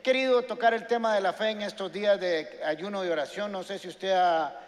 [0.00, 3.52] He querido tocar el tema de la fe en estos días de ayuno y oración.
[3.52, 4.58] No sé si usted ha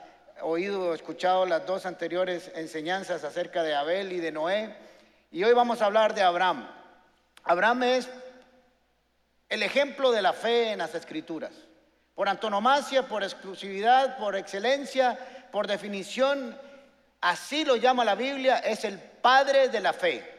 [0.43, 4.77] oído o escuchado las dos anteriores enseñanzas acerca de Abel y de Noé.
[5.31, 6.69] Y hoy vamos a hablar de Abraham.
[7.45, 8.11] Abraham es
[9.49, 11.53] el ejemplo de la fe en las escrituras.
[12.15, 15.19] Por antonomasia, por exclusividad, por excelencia,
[15.51, 16.55] por definición,
[17.23, 20.32] así lo llama la Biblia, es el padre de la fe.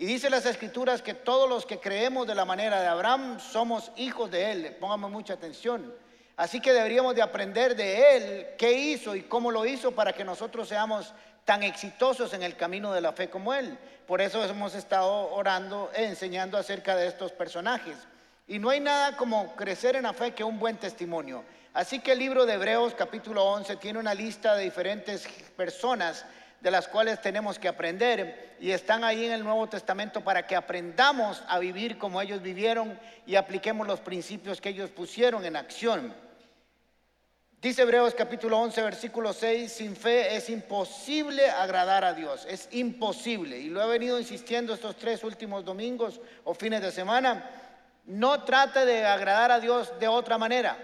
[0.00, 3.90] Y dice las escrituras que todos los que creemos de la manera de Abraham somos
[3.96, 4.76] hijos de él.
[4.78, 5.92] Póngame mucha atención.
[6.36, 10.22] Así que deberíamos de aprender de él qué hizo y cómo lo hizo para que
[10.22, 11.12] nosotros seamos
[11.44, 13.76] tan exitosos en el camino de la fe como él.
[14.06, 17.96] Por eso hemos estado orando enseñando acerca de estos personajes.
[18.46, 21.42] Y no hay nada como crecer en la fe que un buen testimonio.
[21.74, 25.26] Así que el libro de Hebreos capítulo 11 tiene una lista de diferentes
[25.56, 26.24] personas
[26.60, 30.56] de las cuales tenemos que aprender y están ahí en el Nuevo Testamento para que
[30.56, 36.14] aprendamos a vivir como ellos vivieron y apliquemos los principios que ellos pusieron en acción.
[37.60, 43.58] Dice Hebreos capítulo 11, versículo 6, sin fe es imposible agradar a Dios, es imposible.
[43.58, 47.50] Y lo he venido insistiendo estos tres últimos domingos o fines de semana.
[48.06, 50.76] No trate de agradar a Dios de otra manera.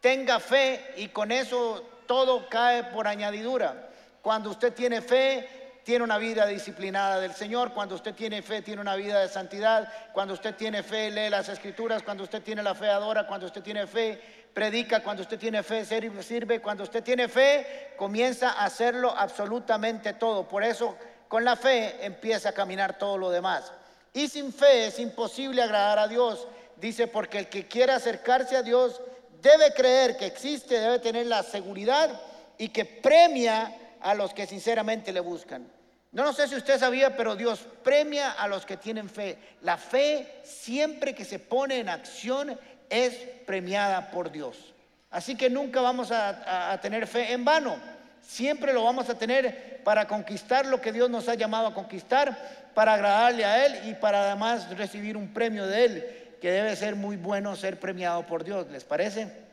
[0.00, 3.85] Tenga fe y con eso todo cae por añadidura.
[4.26, 7.72] Cuando usted tiene fe, tiene una vida disciplinada del Señor.
[7.72, 9.88] Cuando usted tiene fe, tiene una vida de santidad.
[10.12, 12.02] Cuando usted tiene fe, lee las escrituras.
[12.02, 13.28] Cuando usted tiene la fe, adora.
[13.28, 14.20] Cuando usted tiene fe,
[14.52, 15.00] predica.
[15.00, 16.60] Cuando usted tiene fe, sirve.
[16.60, 20.48] Cuando usted tiene fe, comienza a hacerlo absolutamente todo.
[20.48, 20.96] Por eso,
[21.28, 23.72] con la fe empieza a caminar todo lo demás.
[24.12, 26.48] Y sin fe es imposible agradar a Dios.
[26.74, 29.00] Dice, porque el que quiera acercarse a Dios
[29.40, 32.10] debe creer que existe, debe tener la seguridad
[32.58, 33.72] y que premia
[34.06, 35.66] a los que sinceramente le buscan.
[36.12, 39.36] No, sé si usted sabía, pero Dios premia a los que tienen fe.
[39.62, 42.56] La fe siempre que se pone en acción
[42.88, 44.72] es premiada por Dios.
[45.10, 47.76] Así que nunca vamos a, a, tener fe en vano.
[48.22, 52.70] Siempre lo vamos a tener para conquistar lo que Dios nos ha llamado a conquistar,
[52.74, 56.94] para agradarle a Él y para además recibir un premio de Él, que debe ser
[56.94, 58.68] muy bueno ser premiado por Dios.
[58.70, 59.45] ¿Les parece?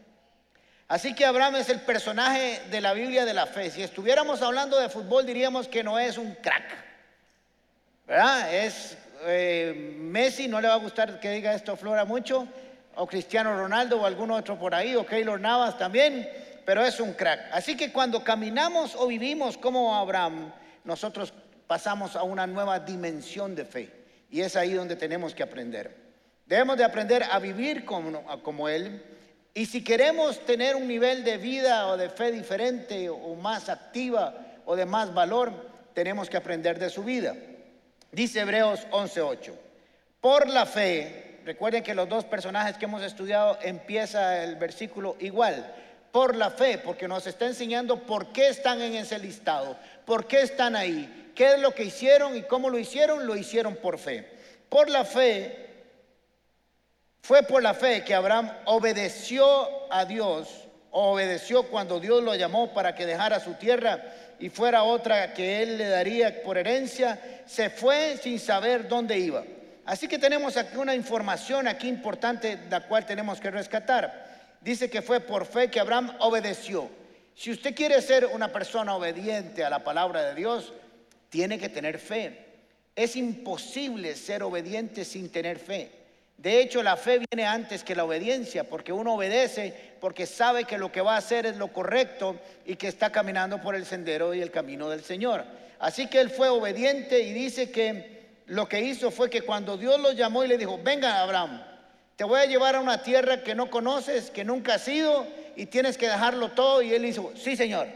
[0.93, 3.71] Así que Abraham es el personaje de la Biblia de la fe.
[3.71, 6.65] Si estuviéramos hablando de fútbol diríamos que no es un crack.
[8.05, 8.53] ¿Verdad?
[8.53, 8.95] Es
[9.25, 12.47] eh, Messi, no le va a gustar que diga esto Flora mucho,
[12.93, 16.29] o Cristiano Ronaldo o algún otro por ahí, o Keylor Navas también,
[16.63, 17.49] pero es un crack.
[17.51, 21.33] Así que cuando caminamos o vivimos como Abraham, nosotros
[21.65, 23.89] pasamos a una nueva dimensión de fe.
[24.29, 25.91] Y es ahí donde tenemos que aprender.
[26.45, 29.12] Debemos de aprender a vivir como, como Él
[29.53, 34.35] y si queremos tener un nivel de vida o de fe diferente o más activa
[34.65, 35.51] o de más valor,
[35.93, 37.35] tenemos que aprender de su vida.
[38.11, 39.53] Dice Hebreos 11:8.
[40.19, 45.71] Por la fe, recuerden que los dos personajes que hemos estudiado empieza el versículo igual.
[46.11, 49.75] Por la fe, porque nos está enseñando por qué están en ese listado,
[50.05, 53.75] por qué están ahí, qué es lo que hicieron y cómo lo hicieron, lo hicieron
[53.75, 54.27] por fe.
[54.69, 55.62] Por la fe
[57.23, 59.45] fue por la fe que Abraham obedeció
[59.89, 60.49] a Dios,
[60.91, 64.03] obedeció cuando Dios lo llamó para que dejara su tierra
[64.39, 69.41] y fuera otra que él le daría por herencia, se fue sin saber dónde iba.
[69.85, 74.57] Así que tenemos aquí una información aquí importante la cual tenemos que rescatar.
[74.59, 76.89] Dice que fue por fe que Abraham obedeció.
[77.35, 80.73] Si usted quiere ser una persona obediente a la palabra de Dios,
[81.29, 82.47] tiene que tener fe.
[82.97, 86.02] Es imposible ser obediente sin tener fe.
[86.43, 90.77] De hecho, la fe viene antes que la obediencia, porque uno obedece porque sabe que
[90.77, 94.33] lo que va a hacer es lo correcto y que está caminando por el sendero
[94.33, 95.45] y el camino del Señor.
[95.79, 99.97] Así que él fue obediente y dice que lo que hizo fue que cuando Dios
[100.01, 101.63] lo llamó y le dijo, venga Abraham,
[102.17, 105.25] te voy a llevar a una tierra que no conoces, que nunca has ido
[105.55, 106.81] y tienes que dejarlo todo.
[106.81, 107.87] Y él dijo, sí Señor.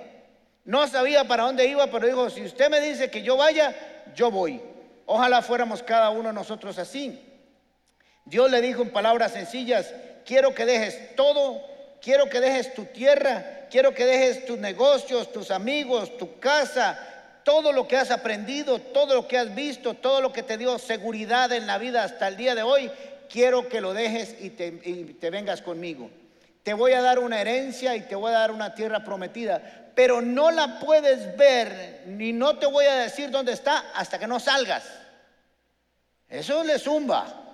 [0.64, 3.76] No sabía para dónde iba, pero dijo, si usted me dice que yo vaya,
[4.16, 4.62] yo voy.
[5.06, 7.27] Ojalá fuéramos cada uno de nosotros así.
[8.28, 9.94] Dios le dijo en palabras sencillas,
[10.26, 11.62] quiero que dejes todo,
[12.02, 17.00] quiero que dejes tu tierra, quiero que dejes tus negocios, tus amigos, tu casa,
[17.44, 20.78] todo lo que has aprendido, todo lo que has visto, todo lo que te dio
[20.78, 22.92] seguridad en la vida hasta el día de hoy,
[23.30, 26.10] quiero que lo dejes y te, vengas conmigo.
[26.64, 30.22] Te voy a dar una herencia y te voy a dar una tierra prometida, pero
[30.22, 34.42] no la puedes ver ni no te voy a decir dónde está hasta que no
[34.42, 34.84] salgas.
[36.28, 37.47] Eso le zumba.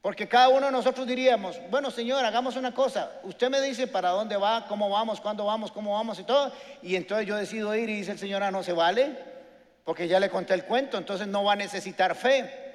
[0.00, 4.10] Porque cada uno de nosotros diríamos, bueno Señor, hagamos una cosa, usted me dice para
[4.10, 6.52] dónde va, cómo vamos, cuándo vamos, cómo vamos y todo,
[6.82, 9.16] y entonces yo decido ir y dice el Señor, ah, no se vale,
[9.84, 12.68] porque ya le conté el cuento, entonces no va a necesitar fe.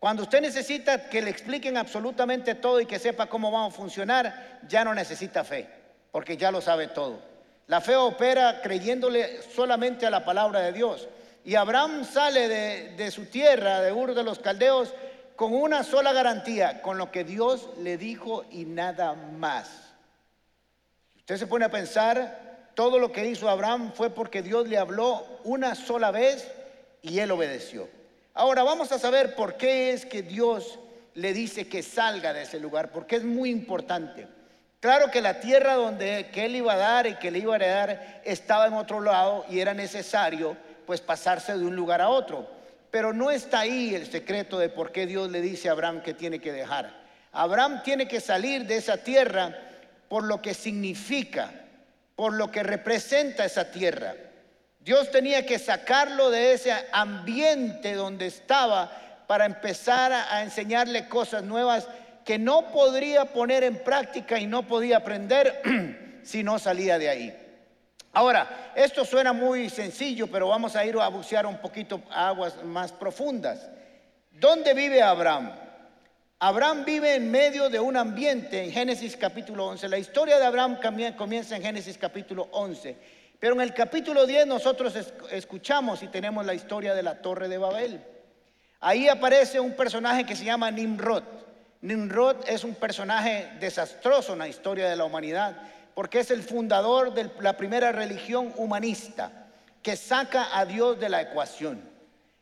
[0.00, 4.60] Cuando usted necesita que le expliquen absolutamente todo y que sepa cómo va a funcionar,
[4.68, 5.66] ya no necesita fe,
[6.10, 7.18] porque ya lo sabe todo.
[7.68, 11.08] La fe opera creyéndole solamente a la palabra de Dios.
[11.44, 14.92] Y Abraham sale de, su tierra, de Ur de los Caldeos,
[15.36, 19.68] con una sola garantía, con lo que Dios le dijo y nada más.
[21.16, 25.24] Usted se pone a pensar, todo lo que hizo Abraham fue porque Dios le habló
[25.44, 26.50] una sola vez
[27.02, 27.88] y él obedeció.
[28.34, 30.78] Ahora vamos a saber por qué es que Dios
[31.14, 34.26] le dice que salga de ese lugar, porque es muy importante.
[34.80, 38.20] Claro que la tierra donde él iba a dar y que le iba a heredar
[38.24, 42.46] estaba en otro lado y era necesario pues pasarse de un lugar a otro.
[42.94, 46.14] Pero no está ahí el secreto de por qué Dios le dice a Abraham que
[46.14, 46.94] tiene que dejar.
[47.32, 49.52] Abraham tiene que salir de esa tierra
[50.08, 51.50] por lo que significa,
[52.14, 54.14] por lo que representa esa tierra.
[54.78, 61.88] Dios tenía que sacarlo de ese ambiente donde estaba para empezar a enseñarle cosas nuevas
[62.24, 65.62] que no podría poner en práctica y no podía aprender
[66.22, 67.43] si no salía de ahí.
[68.14, 72.62] Ahora, esto suena muy sencillo, pero vamos a ir a bucear un poquito a aguas
[72.62, 73.68] más profundas.
[74.30, 75.50] ¿Dónde vive Abraham?
[76.38, 79.88] Abraham vive en medio de un ambiente en Génesis capítulo 11.
[79.88, 80.78] La historia de Abraham
[81.16, 82.96] comienza en Génesis capítulo 11.
[83.40, 84.94] Pero en el capítulo 10 nosotros
[85.32, 88.00] escuchamos y tenemos la historia de la torre de Babel.
[88.80, 91.24] Ahí aparece un personaje que se llama Nimrod.
[91.80, 95.56] Nimrod es un personaje desastroso en la historia de la humanidad
[95.94, 99.46] porque es el fundador de la primera religión humanista
[99.82, 101.80] que saca a Dios de la ecuación.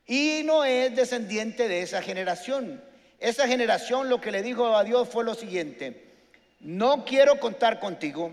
[0.07, 2.83] Y no es descendiente de esa generación.
[3.23, 6.11] Esa generación lo que le dijo a Dios fue lo siguiente,
[6.59, 8.33] no quiero contar contigo,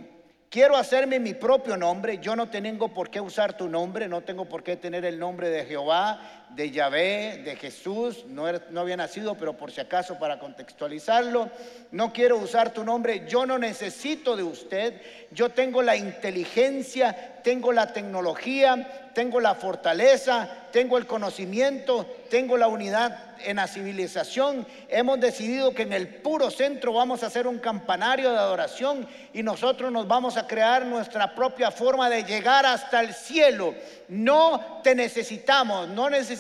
[0.50, 4.45] quiero hacerme mi propio nombre, yo no tengo por qué usar tu nombre, no tengo
[4.45, 9.36] por qué tener el nombre de Jehová, de Yahvé, de Jesús, no, no había nacido,
[9.36, 11.50] pero por si acaso para contextualizarlo,
[11.92, 15.01] no quiero usar tu nombre, yo no necesito de usted,
[15.31, 22.68] yo tengo la inteligencia, tengo la tecnología, tengo la fortaleza, tengo el conocimiento, tengo la
[22.68, 24.68] unidad en la civilización.
[24.88, 29.44] Hemos decidido que en el puro centro vamos a hacer un campanario de adoración y
[29.44, 33.74] nosotros nos vamos a crear nuestra propia forma de llegar hasta el cielo.
[34.07, 36.38] No te necesitamos, no necesitamos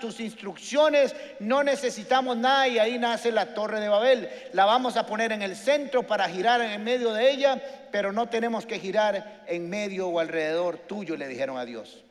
[0.00, 4.28] tus instrucciones, no necesitamos nada y ahí nace la torre de Babel.
[4.52, 8.28] La vamos a poner en el centro para girar en medio de ella, pero no
[8.28, 12.04] tenemos que girar en medio o alrededor tuyo, le dijeron a Dios.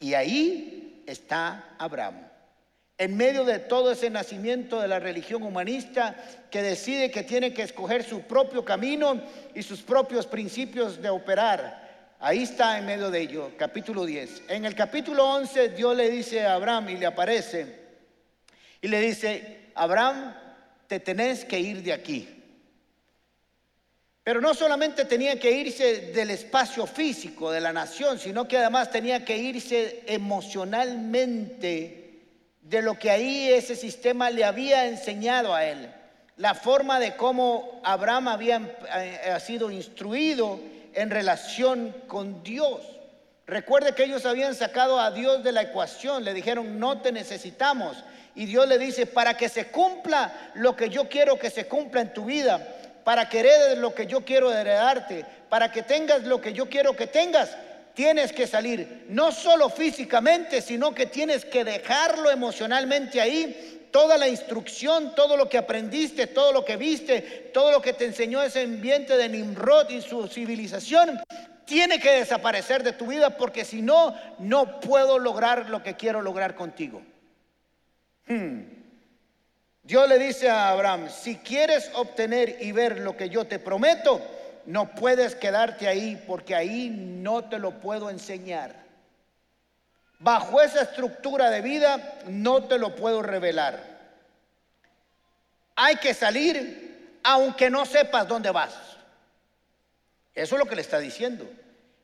[0.00, 2.28] Y ahí está Abraham.
[2.98, 6.14] En medio de todo ese nacimiento de la religión humanista
[6.50, 9.20] que decide que tiene que escoger su propio camino
[9.54, 11.91] y sus propios principios de operar.
[12.24, 14.42] Ahí está en medio de ello, capítulo 10.
[14.46, 17.80] En el capítulo 11 Dios le dice a Abraham y le aparece
[18.80, 20.32] y le dice, Abraham,
[20.86, 22.28] te tenés que ir de aquí.
[24.22, 28.92] Pero no solamente tenía que irse del espacio físico de la nación, sino que además
[28.92, 32.20] tenía que irse emocionalmente
[32.60, 35.92] de lo que ahí ese sistema le había enseñado a él.
[36.36, 42.80] La forma de cómo Abraham había eh, sido instruido en relación con Dios.
[43.46, 47.96] Recuerde que ellos habían sacado a Dios de la ecuación, le dijeron, no te necesitamos.
[48.34, 52.00] Y Dios le dice, para que se cumpla lo que yo quiero que se cumpla
[52.00, 52.66] en tu vida,
[53.04, 56.94] para que heredes lo que yo quiero heredarte, para que tengas lo que yo quiero
[56.94, 57.56] que tengas,
[57.94, 63.81] tienes que salir, no solo físicamente, sino que tienes que dejarlo emocionalmente ahí.
[63.92, 68.06] Toda la instrucción, todo lo que aprendiste, todo lo que viste, todo lo que te
[68.06, 71.20] enseñó ese ambiente de Nimrod y su civilización,
[71.64, 76.22] tiene que desaparecer de tu vida porque si no, no puedo lograr lo que quiero
[76.22, 77.02] lograr contigo.
[78.26, 78.62] Hmm.
[79.82, 84.20] Dios le dice a Abraham, si quieres obtener y ver lo que yo te prometo,
[84.64, 88.74] no puedes quedarte ahí porque ahí no te lo puedo enseñar.
[90.22, 93.82] Bajo esa estructura de vida no te lo puedo revelar.
[95.74, 98.72] Hay que salir aunque no sepas dónde vas.
[100.32, 101.44] Eso es lo que le está diciendo.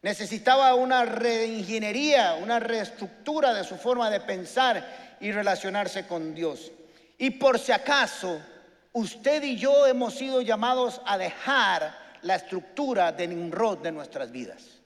[0.02, 6.72] Necesitaba una reingeniería, una reestructura de su forma de pensar y relacionarse con Dios.
[7.18, 8.40] Y por si acaso,
[8.92, 14.77] usted y yo hemos sido llamados a dejar la estructura de Nimrod de nuestras vidas.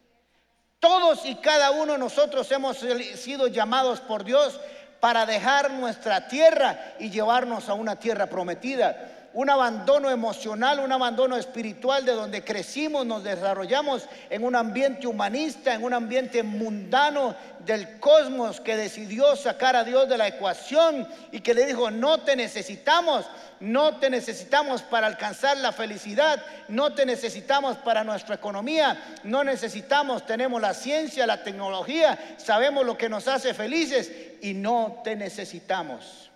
[0.82, 2.76] Todos y cada uno de nosotros hemos
[3.14, 4.58] sido llamados por Dios
[4.98, 9.21] para dejar nuestra tierra y llevarnos a una tierra prometida.
[9.34, 15.74] Un abandono emocional, un abandono espiritual de donde crecimos, nos desarrollamos en un ambiente humanista,
[15.74, 21.40] en un ambiente mundano del cosmos que decidió sacar a Dios de la ecuación y
[21.40, 23.24] que le dijo, no te necesitamos,
[23.60, 30.26] no te necesitamos para alcanzar la felicidad, no te necesitamos para nuestra economía, no necesitamos,
[30.26, 34.10] tenemos la ciencia, la tecnología, sabemos lo que nos hace felices
[34.42, 36.31] y no te necesitamos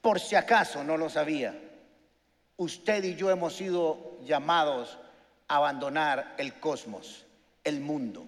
[0.00, 1.58] por si acaso no lo sabía,
[2.56, 4.98] usted y yo hemos sido llamados
[5.48, 7.24] a abandonar el cosmos,
[7.64, 8.26] el mundo.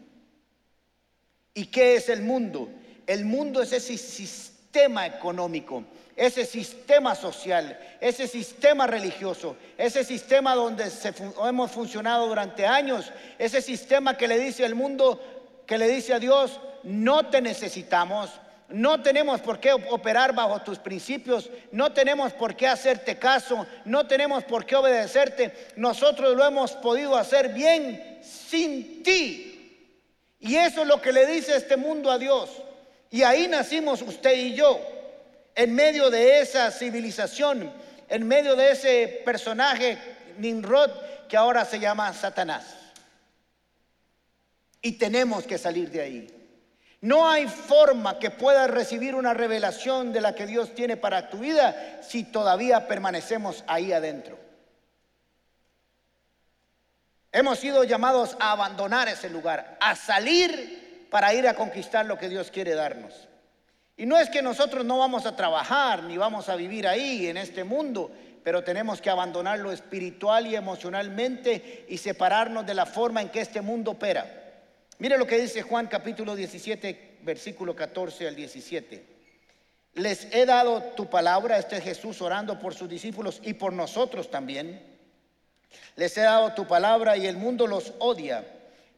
[1.55, 2.69] ¿Y qué es el mundo?
[3.07, 5.85] El mundo es ese sistema económico,
[6.17, 10.91] ese sistema social, ese sistema religioso, ese sistema donde
[11.49, 15.21] hemos funcionado durante años, ese sistema que le dice al mundo,
[15.67, 18.31] que le dice a Dios, no te necesitamos,
[18.73, 24.07] no tenemos por qué operar bajo tus principios, no tenemos por qué hacerte caso, no
[24.07, 25.53] tenemos por qué obedecerte.
[25.77, 29.47] Nosotros lo hemos podido hacer bien sin ti.
[30.41, 32.51] Y eso es lo que le dice este mundo a Dios.
[33.11, 34.81] Y ahí nacimos usted y yo,
[35.55, 37.73] en medio de esa civilización,
[38.09, 39.99] en medio de ese personaje
[40.39, 40.91] Nimrod
[41.29, 42.65] que ahora se llama Satanás.
[44.81, 46.40] Y tenemos que salir de ahí.
[47.03, 51.39] No hay forma que puedas recibir una revelación de la que Dios tiene para tu
[51.39, 54.39] vida si todavía permanecemos ahí adentro.
[57.33, 62.29] Hemos sido llamados a abandonar ese lugar, a salir para ir a conquistar lo que
[62.29, 63.29] Dios quiere darnos.
[63.97, 67.37] Y no es que nosotros no vamos a trabajar ni vamos a vivir ahí en
[67.37, 68.11] este mundo,
[68.43, 73.41] pero tenemos que abandonar lo espiritual y emocionalmente y separarnos de la forma en que
[73.41, 74.40] este mundo opera.
[75.01, 79.03] Mire lo que dice Juan capítulo 17, versículo 14 al 17.
[79.95, 84.79] Les he dado tu palabra, este Jesús orando por sus discípulos y por nosotros también.
[85.97, 88.45] Les he dado tu palabra y el mundo los odia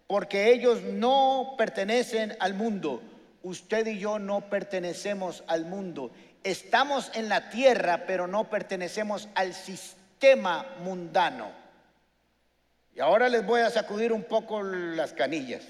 [0.08, 3.00] porque ellos no pertenecen al mundo.
[3.44, 6.10] Usted y yo no pertenecemos al mundo.
[6.42, 11.52] Estamos en la tierra, pero no pertenecemos al sistema mundano.
[12.92, 15.62] Y ahora les voy a sacudir un poco las canillas.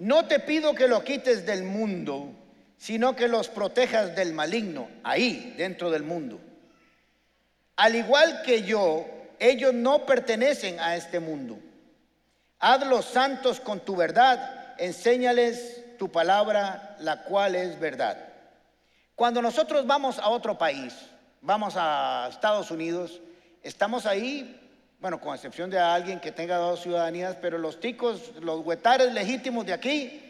[0.00, 2.32] No te pido que lo quites del mundo,
[2.78, 6.40] sino que los protejas del maligno, ahí, dentro del mundo.
[7.76, 9.06] Al igual que yo,
[9.38, 11.58] ellos no pertenecen a este mundo.
[12.60, 18.26] Haz los santos con tu verdad, enséñales tu palabra, la cual es verdad.
[19.14, 20.94] Cuando nosotros vamos a otro país,
[21.42, 23.20] vamos a Estados Unidos,
[23.62, 24.59] estamos ahí
[25.00, 29.64] bueno, con excepción de alguien que tenga dos ciudadanías, pero los ticos, los huetares legítimos
[29.64, 30.22] de aquí,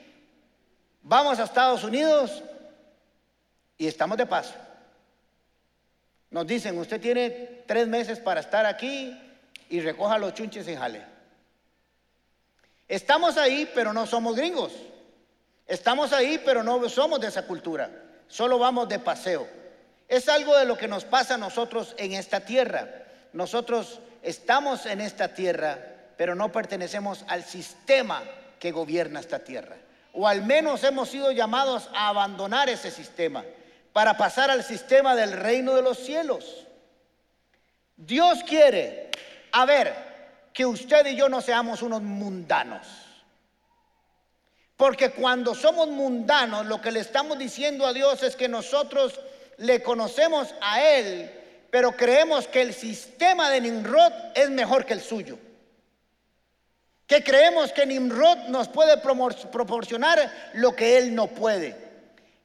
[1.03, 2.43] vamos a Estados Unidos
[3.77, 4.55] y estamos de paso.
[6.31, 7.31] Nos dicen, usted tiene
[7.67, 9.21] tres meses para estar aquí
[9.69, 11.03] y recoja los chunches y jale.
[12.87, 14.73] Estamos ahí, pero no somos gringos.
[15.67, 17.91] Estamos ahí, pero no somos de esa cultura.
[18.29, 19.49] Solo vamos de paseo.
[20.09, 22.89] Es algo de lo que nos pasa a nosotros en esta tierra.
[23.33, 25.79] Nosotros estamos en esta tierra,
[26.17, 28.23] pero no pertenecemos al sistema
[28.59, 29.77] que gobierna esta tierra.
[30.13, 33.45] O al menos hemos sido llamados a abandonar ese sistema
[33.93, 36.67] para pasar al sistema del reino de los cielos.
[37.97, 39.11] Dios quiere,
[39.53, 39.95] a ver,
[40.53, 42.87] que usted y yo no seamos unos mundanos.
[44.77, 49.21] Porque cuando somos mundanos, lo que le estamos diciendo a Dios es que nosotros
[49.59, 51.40] le conocemos a Él
[51.71, 55.39] pero creemos que el sistema de Nimrod es mejor que el suyo.
[57.07, 61.91] Que creemos que Nimrod nos puede proporcionar lo que él no puede.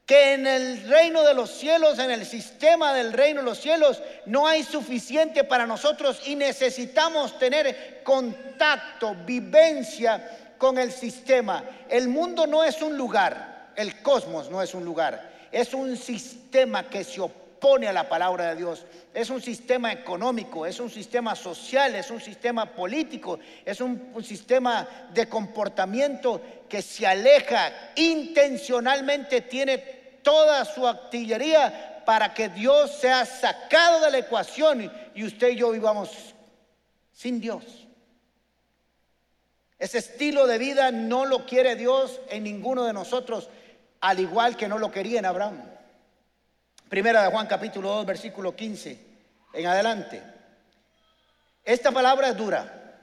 [0.05, 4.01] Que en el reino de los cielos, en el sistema del reino de los cielos,
[4.27, 11.63] no hay suficiente para nosotros y necesitamos tener contacto, vivencia con el sistema.
[11.89, 16.87] El mundo no es un lugar, el cosmos no es un lugar, es un sistema
[16.87, 17.44] que se opone
[17.87, 18.85] a la palabra de Dios.
[19.11, 25.09] Es un sistema económico, es un sistema social, es un sistema político, es un sistema
[25.11, 29.79] de comportamiento que se aleja intencionalmente, tiene
[30.21, 35.71] toda su artillería para que Dios sea sacado de la ecuación y usted y yo
[35.71, 36.35] vivamos
[37.13, 37.63] sin Dios.
[39.79, 43.49] Ese estilo de vida no lo quiere Dios en ninguno de nosotros,
[44.01, 45.74] al igual que no lo quería en Abraham.
[46.95, 48.97] Primera de Juan capítulo 2, versículo 15
[49.51, 50.23] en adelante.
[51.65, 53.01] Esta palabra es dura.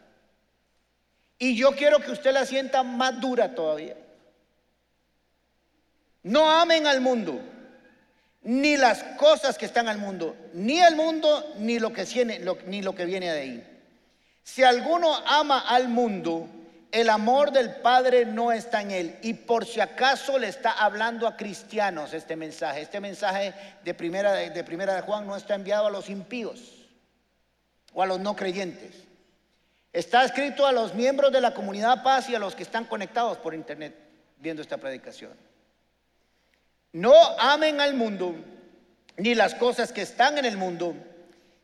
[1.37, 3.95] Y yo quiero que usted la sienta más dura todavía.
[6.23, 7.39] No amen al mundo,
[8.41, 12.81] ni las cosas que están al mundo, ni el mundo, ni lo que viene, ni
[12.81, 13.83] lo que viene de ahí.
[14.43, 16.49] Si alguno ama al mundo,
[16.93, 19.19] el amor del Padre no está en él.
[19.23, 22.83] Y por si acaso le está hablando a cristianos este mensaje.
[22.83, 26.61] Este mensaje de primera de, primera de Juan no está enviado a los impíos
[27.95, 28.95] o a los no creyentes.
[29.91, 33.39] Está escrito a los miembros de la comunidad paz y a los que están conectados
[33.39, 33.97] por internet
[34.39, 35.33] viendo esta predicación.
[36.93, 38.35] No amen al mundo
[39.17, 40.95] ni las cosas que están en el mundo.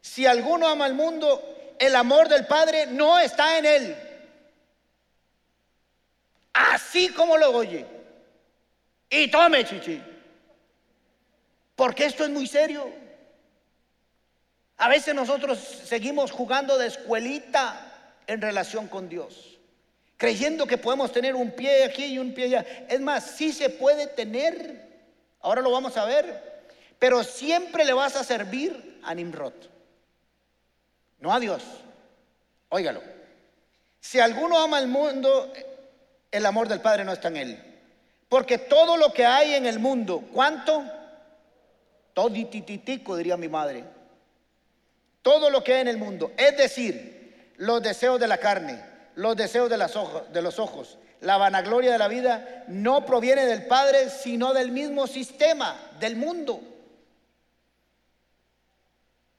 [0.01, 4.08] Si alguno ama al mundo, el amor del Padre no está en él.
[6.73, 7.87] Así como lo oye.
[9.11, 10.03] Y tome, chichi.
[11.77, 12.91] Porque esto es muy serio.
[14.77, 19.59] A veces nosotros seguimos jugando de escuelita en relación con Dios.
[20.17, 22.87] Creyendo que podemos tener un pie aquí y un pie allá.
[22.88, 24.88] Es más, sí se puede tener
[25.41, 26.59] Ahora lo vamos a ver.
[26.99, 29.53] Pero siempre le vas a servir a Nimrod.
[31.21, 31.62] No a Dios.
[32.69, 33.03] Óigalo.
[34.00, 35.53] Si alguno ama el mundo,
[36.31, 37.65] el amor del Padre no está en él.
[38.29, 40.85] Porque todo lo que hay en el mundo, ¿cuánto?
[42.13, 43.85] Toditititico, diría mi madre.
[45.23, 48.83] Todo lo que hay en el mundo, es decir, los deseos de la carne,
[49.15, 54.11] los deseos de, de los ojos, la vanagloria de la vida no proviene del Padre,
[54.11, 56.61] sino del mismo sistema, del mundo.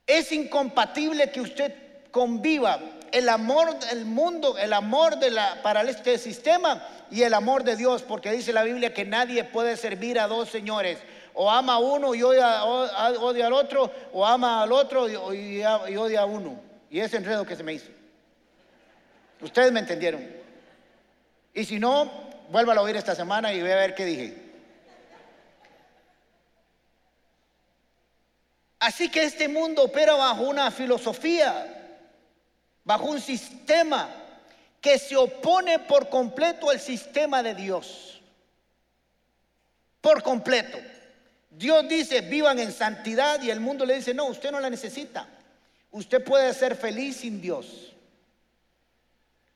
[0.06, 1.74] Es incompatible que usted
[2.12, 2.80] conviva
[3.12, 7.76] el amor del mundo, el amor de la, para este sistema y el amor de
[7.76, 11.00] Dios, porque dice la Biblia que nadie puede servir a dos señores.
[11.34, 15.64] O ama a uno y odia, al otro, o ama al otro y, y
[15.98, 16.60] odia a uno.
[16.90, 17.90] Y ese enredo que se me hizo.
[19.42, 20.28] Ustedes me entendieron.
[21.54, 22.12] Y si no,
[22.50, 24.50] vuélvalo a oír esta semana y ve a ver qué dije.
[28.80, 31.79] Así que este mundo opera bajo una filosofía,
[32.90, 34.10] bajo un sistema
[34.82, 38.20] que se opone por completo al sistema de Dios.
[40.02, 40.80] Por completo.
[41.52, 45.28] Dios dice, vivan en santidad y el mundo le dice, no, usted no la necesita.
[45.92, 47.94] Usted puede ser feliz sin Dios.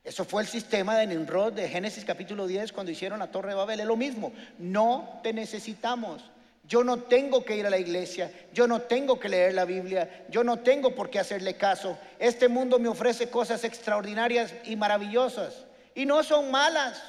[0.03, 3.55] Eso fue el sistema de Nimrod de Génesis capítulo 10 cuando hicieron la torre de
[3.55, 3.79] Babel.
[3.79, 4.31] Es lo mismo.
[4.59, 6.21] No te necesitamos.
[6.65, 10.25] Yo no tengo que ir a la iglesia, yo no tengo que leer la Biblia,
[10.29, 11.97] yo no tengo por qué hacerle caso.
[12.19, 17.01] Este mundo me ofrece cosas extraordinarias y maravillosas y no son malas.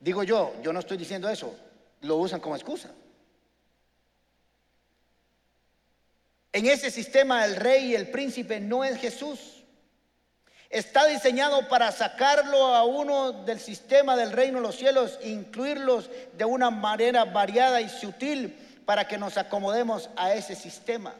[0.00, 1.54] Digo yo, yo no estoy diciendo eso,
[2.02, 2.90] lo usan como excusa.
[6.52, 9.55] En ese sistema el rey y el príncipe no es Jesús.
[10.70, 16.44] Está diseñado para sacarlo a uno del sistema del reino de los cielos, incluirlos de
[16.44, 21.14] una manera variada y sutil para que nos acomodemos a ese sistema.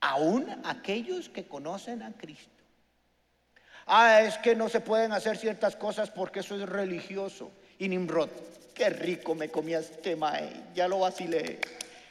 [0.00, 2.50] Aún aquellos que conocen a Cristo.
[3.86, 7.50] Ah, es que no se pueden hacer ciertas cosas porque eso es religioso.
[7.78, 8.30] Y Nimrod,
[8.74, 10.16] qué rico me comía este
[10.74, 11.60] ya lo vacilé.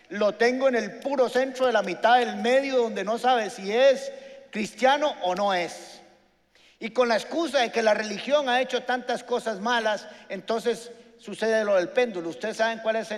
[0.09, 3.71] Lo tengo en el puro centro de la mitad del medio donde no sabe si
[3.71, 4.11] es
[4.55, 5.99] cristiano o no es.
[6.79, 11.65] Y con la excusa de que la religión ha hecho tantas cosas malas, entonces sucede
[11.65, 12.29] lo del péndulo.
[12.29, 13.09] Ustedes saben cuál es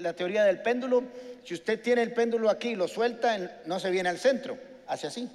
[0.00, 1.04] la teoría del péndulo.
[1.44, 4.56] Si usted tiene el péndulo aquí y lo suelta, no se viene al centro,
[4.86, 5.28] hace así.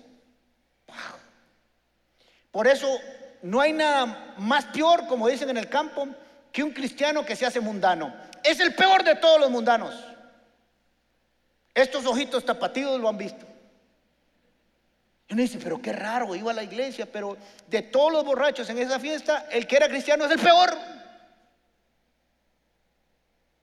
[2.50, 2.88] Por eso
[3.44, 6.08] no hay nada más peor, como dicen en el campo,
[6.52, 8.12] que un cristiano que se hace mundano.
[8.44, 9.94] Es el peor de todos los mundanos.
[11.76, 13.46] Estos ojitos tapatíos lo han visto.
[15.30, 17.38] Y uno dice, pero qué raro, iba a la iglesia, pero
[17.68, 20.70] de todos los borrachos en esa fiesta, el que era cristiano es el peor.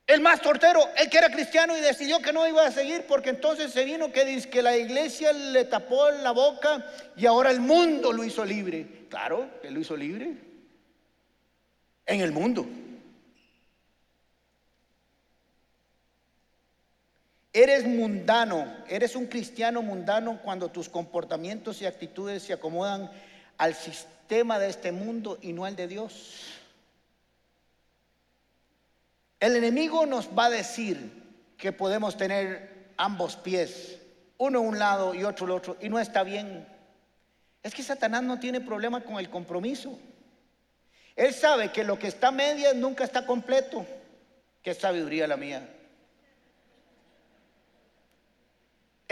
[0.07, 3.31] El más tortero, el que era cristiano y decidió que no iba a seguir porque
[3.31, 6.85] entonces se vino que que la iglesia le tapó la boca
[7.17, 9.07] y ahora el mundo lo hizo libre.
[9.09, 10.35] Claro, él lo hizo libre.
[12.05, 12.67] En el mundo.
[17.57, 23.09] Eres mundano, eres un cristiano mundano cuando tus comportamientos y actitudes se acomodan
[23.59, 26.47] al sistema de este mundo y no al de Dios.
[29.39, 31.23] El enemigo nos va a decir
[31.57, 34.01] que podemos tener ambos pies,
[34.37, 36.67] uno un lado y otro al otro, y no está bien.
[37.63, 39.97] Es que Satanás no tiene problema con el compromiso.
[41.15, 43.87] Él sabe que lo que está a medias nunca está completo.
[44.61, 45.69] Qué sabiduría la mía.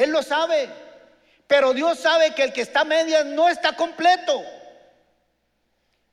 [0.03, 0.69] Él lo sabe.
[1.47, 4.43] Pero Dios sabe que el que está a medias no está completo.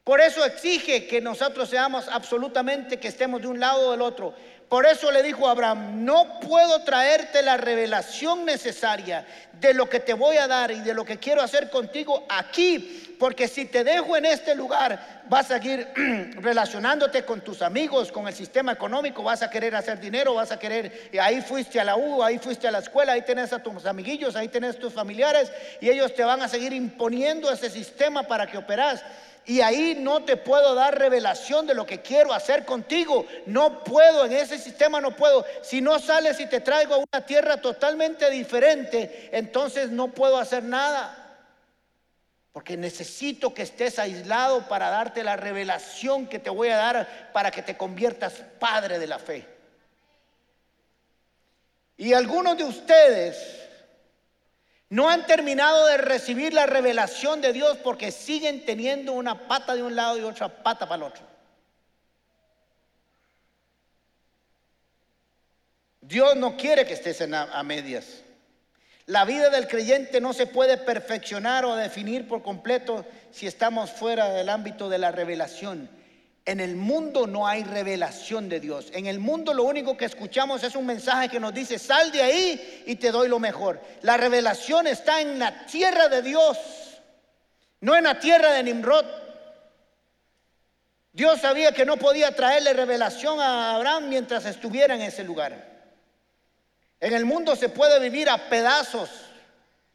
[0.03, 4.33] Por eso exige que nosotros seamos absolutamente, que estemos de un lado o del otro.
[4.69, 9.25] Por eso le dijo a Abraham, no puedo traerte la revelación necesaria
[9.59, 13.15] de lo que te voy a dar y de lo que quiero hacer contigo aquí,
[13.19, 15.87] porque si te dejo en este lugar, vas a seguir
[16.35, 20.59] relacionándote con tus amigos, con el sistema económico, vas a querer hacer dinero, vas a
[20.59, 23.87] querer, ahí fuiste a la U, ahí fuiste a la escuela, ahí tenés a tus
[23.87, 25.51] amiguillos, ahí tenés tus familiares,
[25.81, 29.03] y ellos te van a seguir imponiendo ese sistema para que operas.
[29.45, 33.25] Y ahí no te puedo dar revelación de lo que quiero hacer contigo.
[33.45, 35.45] No puedo, en ese sistema no puedo.
[35.63, 40.63] Si no sales y te traigo a una tierra totalmente diferente, entonces no puedo hacer
[40.63, 41.15] nada.
[42.51, 47.51] Porque necesito que estés aislado para darte la revelación que te voy a dar para
[47.51, 49.47] que te conviertas padre de la fe.
[51.97, 53.68] Y algunos de ustedes
[54.89, 59.83] no han terminado de recibir la revelación de Dios porque siguen teniendo una pata de
[59.83, 61.29] un lado y otra pata para el otro.
[66.01, 68.23] Dios no quiere que estés a, medias.
[69.05, 74.29] La vida del creyente no se puede perfeccionar o definir por completo si estamos fuera
[74.29, 75.87] del ámbito de la revelación.
[76.45, 78.87] En el mundo no hay revelación de Dios.
[78.93, 82.21] En el mundo lo único que escuchamos es un mensaje que nos dice, sal de
[82.21, 83.79] ahí y te doy lo mejor.
[84.01, 86.57] La revelación está en la tierra de Dios,
[87.81, 89.05] no en la tierra de Nimrod.
[91.11, 95.67] Dios sabía que no podía traerle revelación a Abraham mientras estuviera en ese lugar.
[96.99, 99.09] En el mundo se puede vivir a pedazos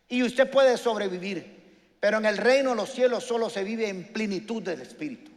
[0.09, 4.13] y usted puede sobrevivir, pero en el reino de los cielos solo se vive en
[4.13, 5.34] plenitud del Espíritu.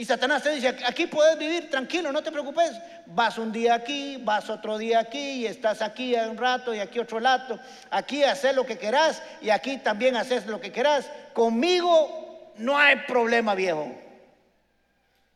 [0.00, 2.72] Y Satanás te dice, aquí puedes vivir tranquilo, no te preocupes.
[3.04, 6.98] Vas un día aquí, vas otro día aquí, y estás aquí un rato y aquí
[6.98, 7.60] otro rato.
[7.90, 11.10] Aquí haces lo que querás y aquí también haces lo que querás.
[11.34, 13.92] Conmigo no hay problema, viejo.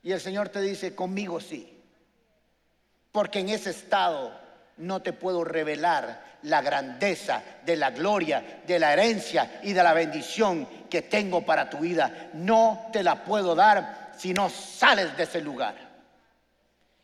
[0.03, 1.79] Y el Señor te dice, conmigo sí.
[3.12, 4.33] Porque en ese estado
[4.79, 9.92] no te puedo revelar la grandeza de la gloria, de la herencia y de la
[9.92, 12.31] bendición que tengo para tu vida.
[12.33, 15.74] No te la puedo dar si no sales de ese lugar.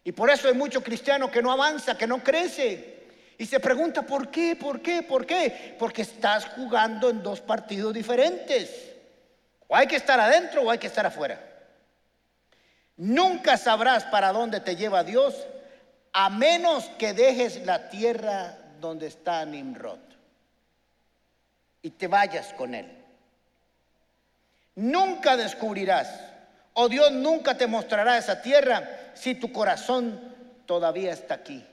[0.05, 3.01] Y por eso hay mucho cristiano que no avanza, que no crece.
[3.38, 4.57] Y se pregunta, ¿por qué?
[4.57, 5.03] ¿Por qué?
[5.03, 5.77] ¿Por qué?
[5.79, 8.92] Porque estás jugando en dos partidos diferentes.
[9.68, 11.40] O hay que estar adentro o hay que estar afuera.
[12.96, 15.35] Nunca sabrás para dónde te lleva Dios
[16.12, 20.01] a menos que dejes la tierra donde está Nimrod
[21.83, 22.90] y te vayas con él.
[24.75, 26.09] Nunca descubrirás
[26.74, 30.20] o Dios nunca te mostrará esa tierra si tu corazón
[30.66, 31.64] todavía está aquí.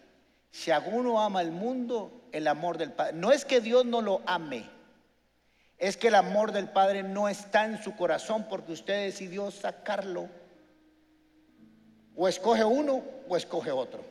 [0.51, 3.13] Si alguno ama el mundo, el amor del Padre.
[3.13, 4.67] No es que Dios no lo ame,
[5.77, 10.27] es que el amor del Padre no está en su corazón porque usted decidió sacarlo.
[12.15, 14.03] O escoge uno o escoge otro.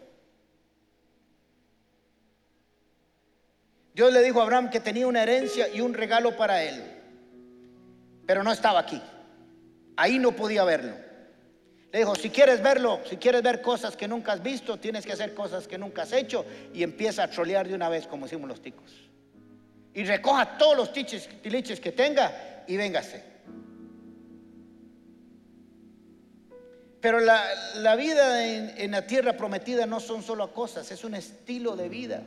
[3.93, 6.85] Dios le dijo a Abraham que tenía una herencia y un regalo para él,
[8.27, 9.03] pero no estaba aquí.
[9.97, 10.95] Ahí no podía verlo.
[11.93, 15.13] Le dijo, si quieres verlo, si quieres ver cosas que nunca has visto, tienes que
[15.13, 18.49] hacer cosas que nunca has hecho y empieza a trolear de una vez como decimos
[18.49, 18.93] los ticos.
[19.95, 21.27] Y recoja todos los tiches,
[21.81, 23.25] que tenga y véngase.
[27.01, 31.89] Pero la, vida en la tierra prometida no son solo cosas, es un estilo de
[31.89, 32.23] vida.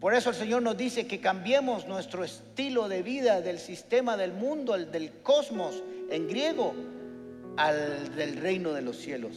[0.00, 4.32] Por eso el Señor nos dice que cambiemos nuestro estilo de vida del sistema del
[4.32, 6.72] mundo, el del cosmos en griego,
[7.56, 9.36] al del reino de los cielos.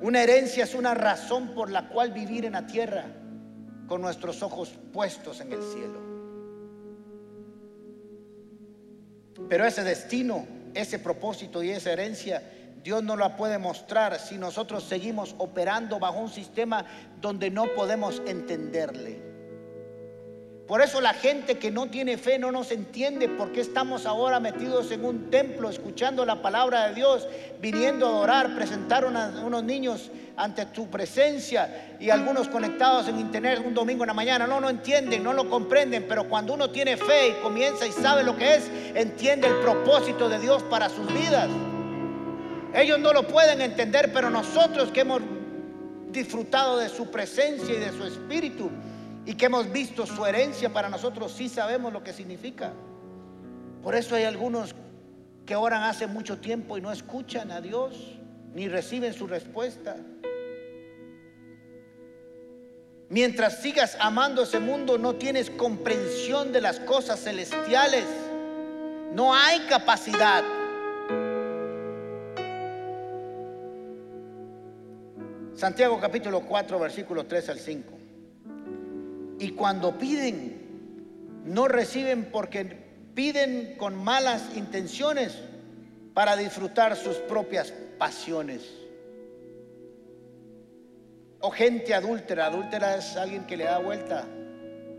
[0.00, 3.06] Una herencia es una razón por la cual vivir en la tierra
[3.86, 6.04] con nuestros ojos puestos en el cielo.
[9.48, 12.42] Pero ese destino, ese propósito y esa herencia
[12.84, 16.84] Dios no la puede mostrar si nosotros seguimos operando bajo un sistema
[17.18, 19.22] donde no podemos entenderle.
[20.66, 24.38] Por eso la gente que no tiene fe no nos entiende por qué estamos ahora
[24.38, 27.26] metidos en un templo escuchando la palabra de Dios,
[27.58, 29.08] viniendo a adorar, presentar a
[29.42, 34.46] unos niños ante tu presencia y algunos conectados en internet un domingo en la mañana.
[34.46, 38.22] No, no entienden, no lo comprenden, pero cuando uno tiene fe y comienza y sabe
[38.22, 41.48] lo que es, entiende el propósito de Dios para sus vidas.
[42.74, 45.22] Ellos no lo pueden entender, pero nosotros que hemos
[46.10, 48.68] disfrutado de su presencia y de su espíritu
[49.24, 52.72] y que hemos visto su herencia para nosotros, sí sabemos lo que significa.
[53.80, 54.74] Por eso hay algunos
[55.46, 58.18] que oran hace mucho tiempo y no escuchan a Dios
[58.54, 59.96] ni reciben su respuesta.
[63.08, 68.04] Mientras sigas amando ese mundo, no tienes comprensión de las cosas celestiales.
[69.12, 70.42] No hay capacidad
[75.54, 77.94] Santiago capítulo 4, versículo 3 al 5.
[79.38, 82.64] Y cuando piden, no reciben porque
[83.14, 85.38] piden con malas intenciones
[86.12, 88.62] para disfrutar sus propias pasiones.
[91.40, 94.26] O gente adúltera, adúltera es alguien que le da vuelta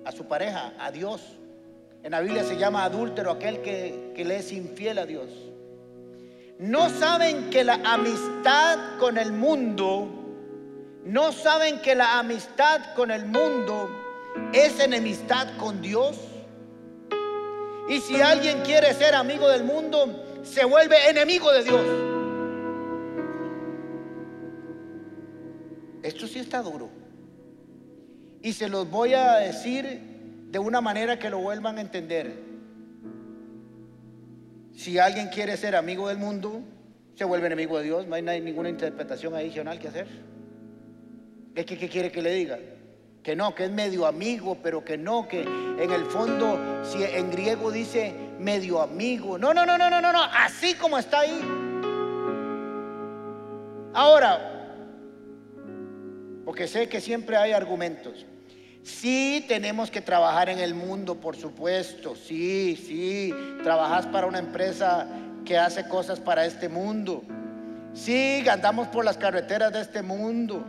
[0.05, 1.21] a su pareja, a Dios.
[2.03, 5.29] En la Biblia se llama adúltero aquel que, que le es infiel a Dios.
[6.59, 10.24] No saben que la amistad con el mundo,
[11.05, 13.89] no saben que la amistad con el mundo
[14.51, 16.19] es enemistad con Dios.
[17.87, 21.85] Y si alguien quiere ser amigo del mundo, se vuelve enemigo de Dios.
[26.01, 26.89] Esto sí está duro.
[28.41, 32.33] Y se los voy a decir de una manera que lo vuelvan a entender.
[34.75, 36.61] Si alguien quiere ser amigo del mundo,
[37.15, 38.07] se vuelve enemigo de Dios.
[38.07, 40.07] No hay, ninguna interpretación adicional que hacer.
[41.55, 42.59] ¿Qué, qué, quiere que le diga?
[43.23, 47.31] Que no, que es medio amigo, pero que no, que en el fondo, si en
[47.31, 49.37] griego dice medio amigo.
[49.37, 50.21] No, no, no, no, no, no, no.
[50.21, 51.41] Así como está ahí.
[53.93, 54.51] Ahora,
[56.43, 58.25] porque sé que siempre hay argumentos.
[58.83, 62.15] Sí, tenemos que trabajar en el mundo, por supuesto.
[62.15, 65.07] Sí, sí, trabajas para una empresa
[65.45, 67.23] que hace cosas para este mundo.
[67.93, 70.65] Sí, andamos por las carreteras de este mundo.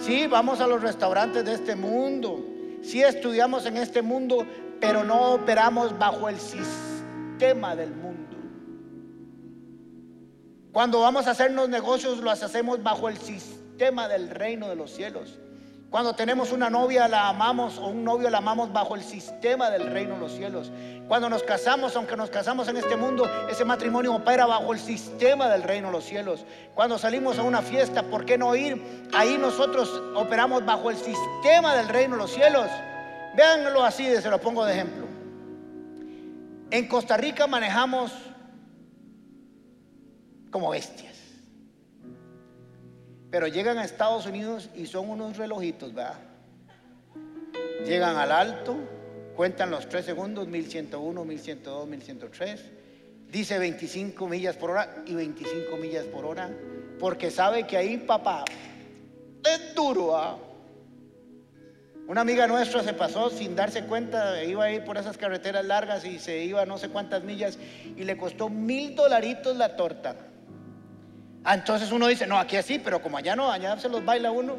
[0.00, 2.44] Sí, vamos a los restaurantes de este mundo.
[2.82, 4.46] Sí, estudiamos en este mundo,
[4.80, 8.36] pero no operamos bajo el sistema del mundo.
[10.72, 15.38] Cuando vamos a hacernos negocios, los hacemos bajo el sistema del reino de los cielos.
[15.90, 19.90] Cuando tenemos una novia la amamos o un novio la amamos bajo el sistema del
[19.90, 20.72] reino de los cielos.
[21.06, 25.48] Cuando nos casamos, aunque nos casamos en este mundo, ese matrimonio opera bajo el sistema
[25.48, 26.44] del reino de los cielos.
[26.74, 29.08] Cuando salimos a una fiesta, ¿por qué no ir?
[29.14, 32.66] Ahí nosotros operamos bajo el sistema del reino de los cielos.
[33.36, 35.06] Véanlo así, se lo pongo de ejemplo.
[36.70, 38.12] En Costa Rica manejamos
[40.50, 41.15] como bestias.
[43.36, 46.14] Pero llegan a Estados Unidos y son unos relojitos, ¿verdad?
[47.84, 48.78] Llegan al alto,
[49.36, 52.64] cuentan los tres segundos, 1101, 1102, 1103.
[53.30, 56.48] Dice 25 millas por hora y 25 millas por hora.
[56.98, 58.42] Porque sabe que ahí, papá,
[59.44, 60.16] es duro.
[60.16, 60.38] ¿ah?
[62.08, 66.06] Una amiga nuestra se pasó sin darse cuenta, iba a ir por esas carreteras largas
[66.06, 70.16] y se iba no sé cuántas millas y le costó mil dolaritos la torta.
[71.48, 74.32] Ah, entonces uno dice, no, aquí así, pero como allá no, allá se los baila
[74.32, 74.56] uno.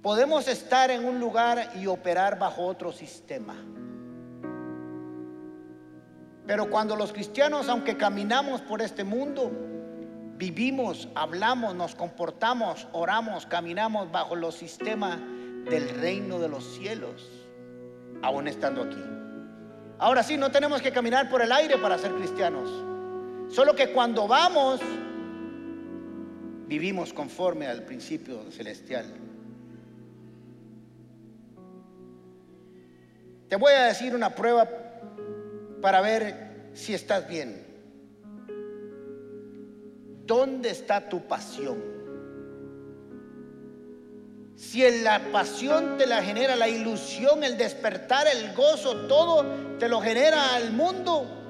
[0.00, 3.56] Podemos estar en un lugar y operar bajo otro sistema.
[6.46, 9.50] Pero cuando los cristianos, aunque caminamos por este mundo,
[10.36, 15.18] vivimos, hablamos, nos comportamos, oramos, caminamos bajo los sistemas
[15.68, 17.28] del reino de los cielos,
[18.22, 19.02] aún estando aquí.
[19.98, 22.85] Ahora sí, no tenemos que caminar por el aire para ser cristianos.
[23.48, 24.80] Solo que cuando vamos,
[26.66, 29.06] vivimos conforme al principio celestial.
[33.48, 34.68] Te voy a decir una prueba
[35.80, 37.64] para ver si estás bien.
[40.26, 41.96] ¿Dónde está tu pasión?
[44.56, 49.44] Si en la pasión te la genera la ilusión, el despertar, el gozo, todo
[49.78, 51.45] te lo genera al mundo,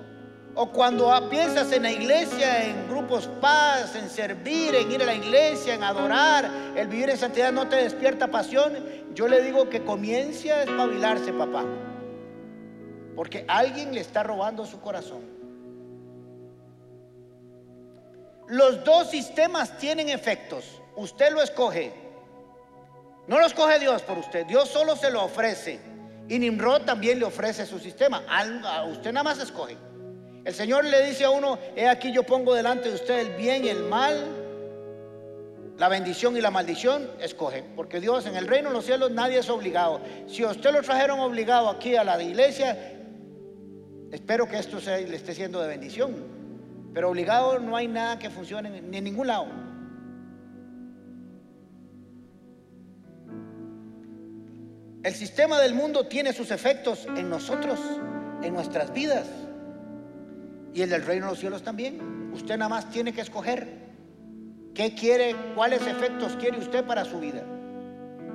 [0.58, 5.14] o cuando piensas en la iglesia, en grupos paz, en servir, en ir a la
[5.14, 8.74] iglesia, en adorar, el vivir en santidad no te despierta pasión,
[9.12, 11.62] yo le digo que comience a espabilarse, papá.
[13.14, 15.36] Porque alguien le está robando su corazón.
[18.48, 20.80] Los dos sistemas tienen efectos.
[20.96, 21.92] Usted lo escoge.
[23.26, 24.46] No lo escoge Dios por usted.
[24.46, 25.80] Dios solo se lo ofrece.
[26.28, 28.22] Y Nimrod también le ofrece su sistema.
[28.90, 29.76] Usted nada más escoge.
[30.46, 33.64] El Señor le dice a uno, he aquí yo pongo delante de usted el bien
[33.64, 34.14] y el mal,
[35.76, 37.64] la bendición y la maldición, escoge.
[37.74, 40.00] Porque Dios en el reino de los cielos nadie es obligado.
[40.28, 42.78] Si usted lo trajeron obligado aquí a la iglesia,
[44.12, 46.14] espero que esto le esté siendo de bendición.
[46.94, 49.48] Pero obligado no hay nada que funcione ni en ningún lado.
[55.02, 57.80] El sistema del mundo tiene sus efectos en nosotros,
[58.44, 59.26] en nuestras vidas
[60.76, 62.30] y el del reino de los cielos también.
[62.34, 63.66] Usted nada más tiene que escoger
[64.74, 67.42] qué quiere, cuáles efectos quiere usted para su vida.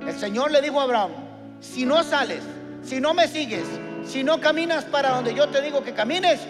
[0.04, 1.12] El Señor le dijo a Abraham,
[1.60, 2.42] si no sales,
[2.82, 3.64] si no me sigues,
[4.04, 6.40] si no caminas para donde yo te digo que camines,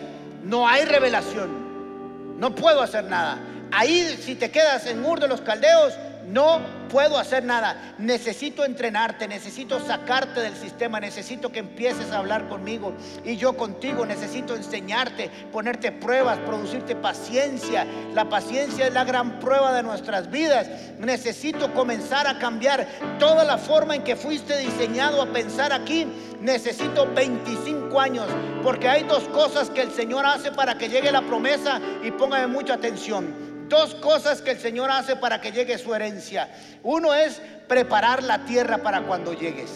[0.42, 2.40] no hay revelación.
[2.40, 3.38] No puedo hacer nada.
[3.70, 5.92] Ahí si te quedas en Ur de los Caldeos,
[6.26, 7.94] no puedo hacer nada.
[7.98, 14.06] Necesito entrenarte, necesito sacarte del sistema, necesito que empieces a hablar conmigo y yo contigo.
[14.06, 17.86] Necesito enseñarte, ponerte pruebas, producirte paciencia.
[18.14, 20.68] La paciencia es la gran prueba de nuestras vidas.
[20.98, 22.86] Necesito comenzar a cambiar
[23.18, 26.06] toda la forma en que fuiste diseñado a pensar aquí.
[26.40, 28.26] Necesito 25 años
[28.62, 32.48] porque hay dos cosas que el Señor hace para que llegue la promesa y póngame
[32.48, 36.50] mucha atención dos cosas que el Señor hace para que llegue su herencia.
[36.82, 39.70] Uno es preparar la tierra para cuando llegues.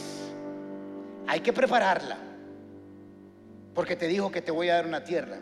[1.26, 2.18] Hay que prepararla.
[3.74, 5.38] Porque te dijo que te voy a dar una tierra.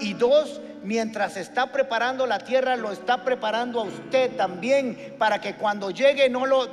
[0.00, 5.54] Y dos, mientras está preparando la tierra, lo está preparando a usted también para que
[5.56, 6.68] cuando llegue no lo...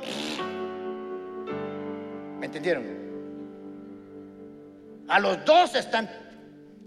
[2.38, 2.84] ¿Me entendieron?
[5.08, 6.08] A los dos están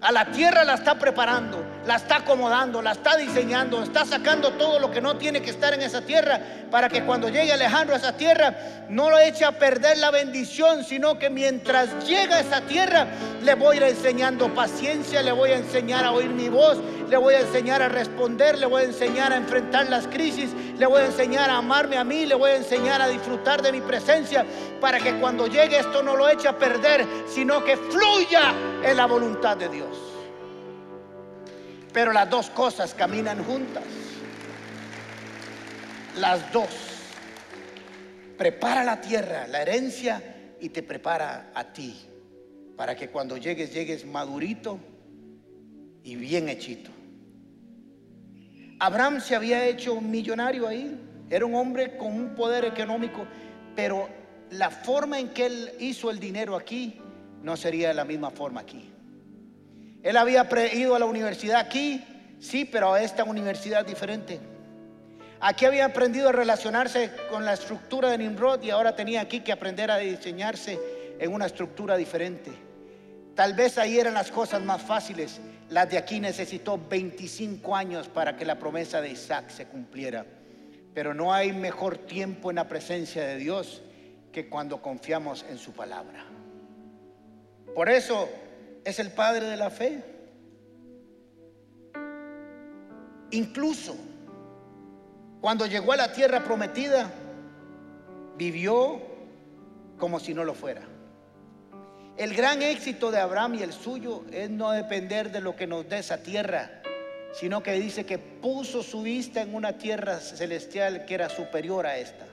[0.01, 4.79] a la tierra la está preparando, la está acomodando, la está diseñando, está sacando todo
[4.79, 6.39] lo que no tiene que estar en esa tierra
[6.69, 8.55] para que cuando llegue Alejandro a esa tierra
[8.89, 13.07] no lo eche a perder la bendición, sino que mientras llega a esa tierra
[13.41, 16.77] le voy a ir enseñando paciencia, le voy a enseñar a oír mi voz,
[17.09, 20.85] le voy a enseñar a responder, le voy a enseñar a enfrentar las crisis, le
[20.85, 23.81] voy a enseñar a amarme a mí, le voy a enseñar a disfrutar de mi
[23.81, 24.45] presencia
[24.81, 29.05] para que cuando llegue esto no lo eche a perder, sino que fluya en la
[29.05, 30.08] voluntad de Dios.
[31.93, 33.83] Pero las dos cosas caminan juntas.
[36.17, 36.69] Las dos.
[38.37, 40.21] Prepara la tierra, la herencia,
[40.59, 41.95] y te prepara a ti.
[42.75, 44.79] Para que cuando llegues, llegues madurito
[46.03, 46.91] y bien hechito.
[48.79, 50.97] Abraham se había hecho millonario ahí.
[51.29, 53.25] Era un hombre con un poder económico.
[53.75, 54.07] Pero
[54.51, 56.99] la forma en que él hizo el dinero aquí
[57.43, 58.89] no sería de la misma forma aquí.
[60.03, 62.03] Él había ido a la universidad aquí,
[62.39, 64.39] sí, pero a esta universidad diferente.
[65.41, 69.51] Aquí había aprendido a relacionarse con la estructura de Nimrod y ahora tenía aquí que
[69.51, 70.79] aprender a diseñarse
[71.17, 72.51] en una estructura diferente.
[73.35, 75.39] Tal vez ahí eran las cosas más fáciles.
[75.69, 80.25] Las de aquí necesitó 25 años para que la promesa de Isaac se cumpliera.
[80.93, 83.81] Pero no hay mejor tiempo en la presencia de Dios
[84.33, 86.25] que cuando confiamos en su palabra.
[87.73, 88.27] Por eso
[88.89, 90.03] es el padre de la fe.
[93.31, 93.95] Incluso
[95.41, 97.09] cuando llegó a la tierra prometida,
[98.37, 99.01] vivió
[99.97, 100.81] como si no lo fuera.
[102.17, 105.87] El gran éxito de Abraham y el suyo es no depender de lo que nos
[105.87, 106.81] dé esa tierra,
[107.33, 111.97] sino que dice que puso su vista en una tierra celestial que era superior a
[111.97, 112.28] esta.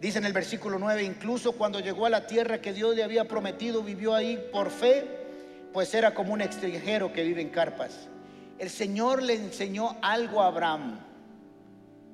[0.00, 3.26] Dice en el versículo 9, incluso cuando llegó a la tierra que Dios le había
[3.26, 5.04] prometido, vivió ahí por fe,
[5.72, 8.08] pues era como un extranjero que vive en carpas.
[8.58, 11.00] El Señor le enseñó algo a Abraham.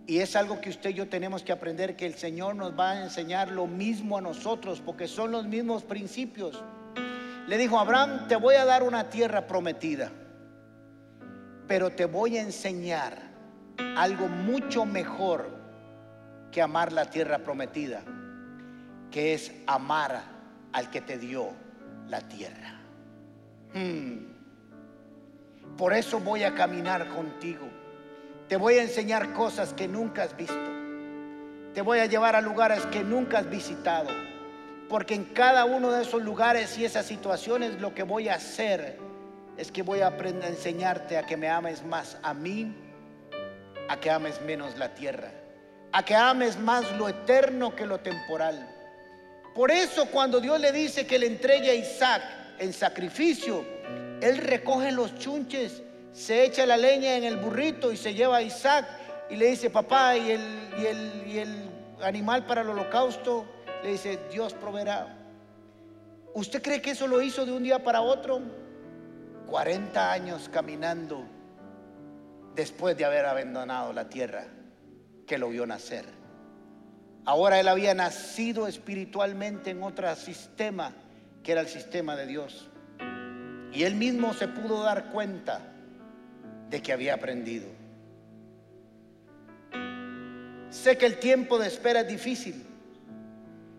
[0.06, 2.92] Y es algo que usted y yo tenemos que aprender, que el Señor nos va
[2.92, 6.62] a enseñar lo mismo a nosotros, porque son los mismos principios.
[7.46, 10.10] Le dijo, Abraham, te voy a dar una tierra prometida,
[11.66, 13.18] pero te voy a enseñar
[13.96, 15.63] algo mucho mejor
[16.54, 18.00] que amar la tierra prometida,
[19.10, 20.22] que es amar
[20.72, 21.48] al que te dio
[22.06, 22.78] la tierra.
[23.74, 24.18] Hmm.
[25.76, 27.66] Por eso voy a caminar contigo.
[28.46, 30.54] Te voy a enseñar cosas que nunca has visto.
[31.74, 34.10] Te voy a llevar a lugares que nunca has visitado.
[34.88, 39.00] Porque en cada uno de esos lugares y esas situaciones lo que voy a hacer
[39.56, 42.72] es que voy a aprender a enseñarte a que me ames más a mí,
[43.88, 45.32] a que ames menos la tierra
[45.94, 48.68] a que ames más lo eterno que lo temporal.
[49.54, 52.22] Por eso cuando Dios le dice que le entregue a Isaac
[52.58, 53.64] en sacrificio,
[54.20, 58.42] él recoge los chunches, se echa la leña en el burrito y se lleva a
[58.42, 58.84] Isaac
[59.30, 60.40] y le dice, papá, y el,
[60.76, 61.70] y el, y el
[62.02, 63.46] animal para el holocausto,
[63.84, 65.16] le dice, Dios proveerá.
[66.34, 68.40] ¿Usted cree que eso lo hizo de un día para otro?
[69.46, 71.24] 40 años caminando
[72.56, 74.48] después de haber abandonado la tierra
[75.26, 76.04] que lo vio nacer.
[77.24, 80.92] Ahora él había nacido espiritualmente en otro sistema
[81.42, 82.68] que era el sistema de Dios.
[83.72, 85.60] Y él mismo se pudo dar cuenta
[86.70, 87.66] de que había aprendido.
[90.70, 92.66] Sé que el tiempo de espera es difícil.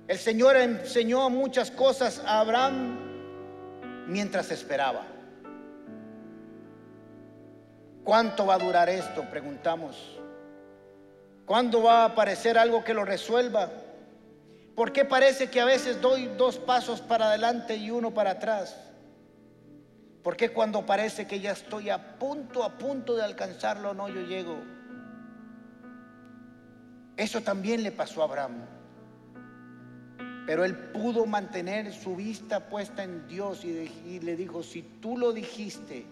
[0.08, 2.98] El Señor enseñó muchas cosas a Abraham
[4.08, 5.06] mientras esperaba.
[8.04, 9.24] ¿Cuánto va a durar esto?
[9.32, 10.20] Preguntamos.
[11.46, 13.70] ¿Cuándo va a aparecer algo que lo resuelva?
[14.76, 18.76] ¿Por qué parece que a veces doy dos pasos para adelante y uno para atrás?
[20.24, 24.22] ¿Por qué cuando parece que ya estoy a punto, a punto de alcanzarlo, no yo
[24.22, 24.58] llego?
[27.16, 28.66] Eso también le pasó a Abraham.
[30.48, 35.32] Pero él pudo mantener su vista puesta en Dios y, le dijo, si tú lo
[35.32, 36.06] dijiste,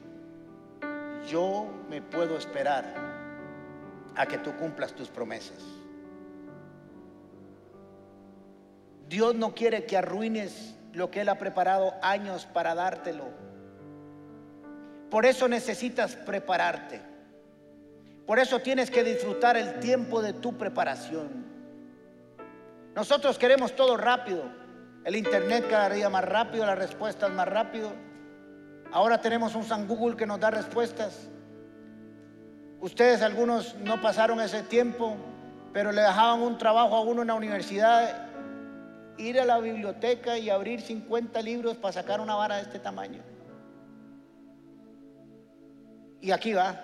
[1.30, 3.13] yo me puedo esperar
[4.16, 5.62] a que tú cumplas tus promesas.
[9.08, 13.26] Dios no quiere que arruines lo que Él ha preparado años para dártelo.
[15.10, 17.02] Por eso necesitas prepararte.
[18.26, 21.46] Por eso tienes que disfrutar el tiempo de tu preparación.
[22.96, 24.44] Nosotros queremos todo rápido.
[25.04, 27.92] El internet cada día más rápido, las respuestas más rápido.
[28.92, 31.30] Ahora tenemos un San Google que nos da respuestas.
[32.84, 35.16] Ustedes algunos no pasaron ese tiempo,
[35.72, 38.28] pero le dejaban un trabajo a uno en la universidad,
[39.18, 43.24] ir a la biblioteca y abrir 50 libros para sacar una vara de este tamaño.
[46.20, 46.78] Y aquí va.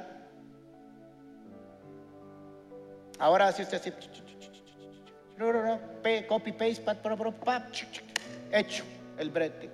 [3.20, 3.92] Ahora si usted así,
[6.30, 6.98] copy paste,
[8.54, 8.86] hecho
[9.18, 9.70] el brete.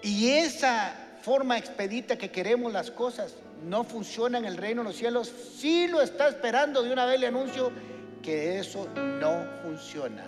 [0.00, 3.34] Y esa forma expedita que queremos las cosas
[3.64, 5.28] no funciona en el reino de los cielos.
[5.28, 7.72] Si lo está esperando, de una vez le anuncio
[8.22, 10.24] que eso no funciona.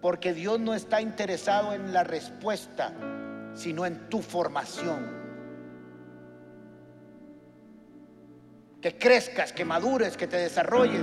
[0.00, 2.92] Porque Dios no está interesado en la respuesta,
[3.54, 5.22] sino en tu formación.
[8.80, 11.02] Que crezcas, que madures, que te desarrolles,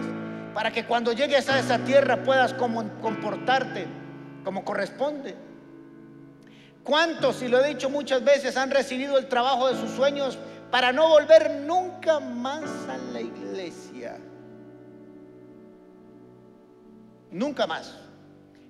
[0.53, 3.88] para que cuando llegues a esa tierra puedas comportarte
[4.43, 5.48] como corresponde.
[6.89, 10.39] ¿Cuántos, y lo he dicho muchas veces, han recibido el trabajo de sus sueños
[10.71, 14.17] para no volver nunca más a la iglesia?
[17.29, 17.93] Nunca más.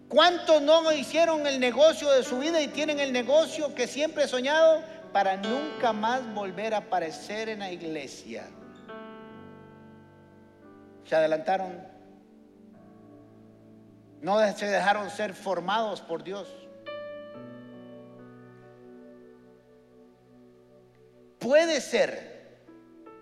[0.09, 4.27] ¿Cuántos no hicieron el negocio de su vida y tienen el negocio que siempre he
[4.27, 4.81] soñado
[5.13, 8.49] para nunca más volver a aparecer en la iglesia?
[11.05, 11.87] Se adelantaron.
[14.21, 16.68] No se dejaron ser formados por Dios.
[21.49, 22.59] Puede ser,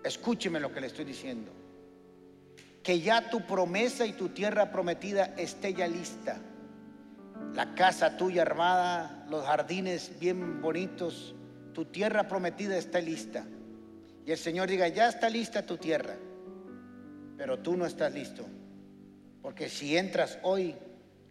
[0.04, 1.50] escúcheme lo que le estoy diciendo,
[2.82, 6.36] que ya tu promesa y tu tierra prometida esté ya lista.
[7.54, 11.34] La casa tuya armada, los jardines bien bonitos,
[11.72, 13.46] tu tierra prometida está lista.
[14.26, 16.16] Y el Señor diga, ya está lista tu tierra,
[17.38, 18.44] pero tú no estás listo.
[19.40, 20.74] Porque si entras hoy,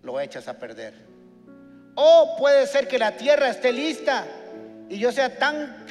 [0.01, 0.95] lo echas a perder.
[1.93, 4.25] O puede ser que la tierra esté lista
[4.89, 5.85] y yo sea tan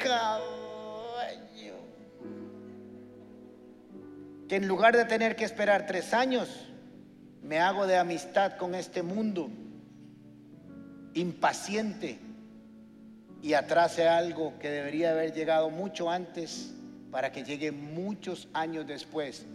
[4.47, 6.49] que en lugar de tener que esperar tres años,
[7.41, 9.49] me hago de amistad con este mundo,
[11.13, 12.19] impaciente,
[13.41, 16.73] y atrase algo que debería haber llegado mucho antes
[17.11, 19.45] para que llegue muchos años después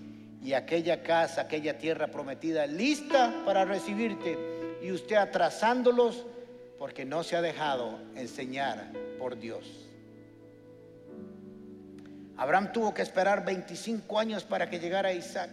[0.43, 4.39] y aquella casa, aquella tierra prometida lista para recibirte
[4.83, 6.27] y usted atrasándolos
[6.79, 9.92] porque no se ha dejado enseñar por Dios.
[12.43, 15.49] Abraham tuvo que esperar 25 años para que llegara Isaac.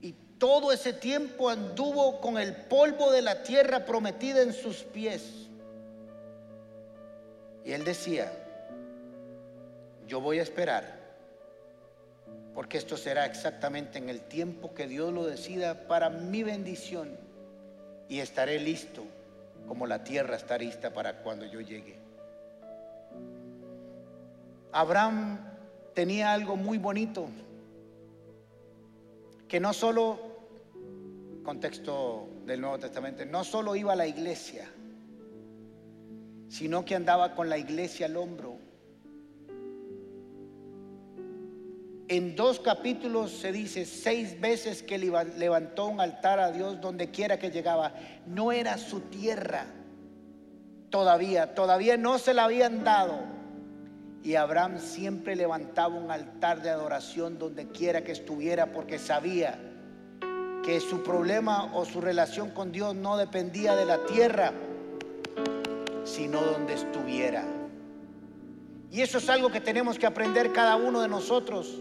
[0.00, 5.50] Y todo ese tiempo anduvo con el polvo de la tierra prometida en sus pies.
[7.62, 8.32] Y él decía,
[10.06, 10.98] yo voy a esperar,
[12.54, 17.18] porque esto será exactamente en el tiempo que Dios lo decida para mi bendición.
[18.08, 19.04] Y estaré listo
[19.68, 21.98] como la tierra está lista para cuando yo llegue.
[24.72, 25.49] Abraham
[25.94, 27.28] tenía algo muy bonito,
[29.48, 30.18] que no solo,
[31.42, 34.70] contexto del Nuevo Testamento, no solo iba a la iglesia,
[36.48, 38.58] sino que andaba con la iglesia al hombro.
[42.08, 47.38] En dos capítulos se dice seis veces que levantó un altar a Dios donde quiera
[47.38, 47.94] que llegaba.
[48.26, 49.66] No era su tierra
[50.90, 53.39] todavía, todavía no se la habían dado
[54.22, 59.58] y Abraham siempre levantaba un altar de adoración donde quiera que estuviera porque sabía
[60.62, 64.52] que su problema o su relación con Dios no dependía de la tierra,
[66.04, 67.44] sino donde estuviera.
[68.90, 71.78] Y eso es algo que tenemos que aprender cada uno de nosotros.